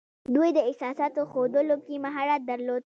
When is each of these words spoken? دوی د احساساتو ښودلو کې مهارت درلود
دوی 0.35 0.49
د 0.53 0.59
احساساتو 0.67 1.21
ښودلو 1.31 1.75
کې 1.85 1.95
مهارت 2.05 2.41
درلود 2.49 2.83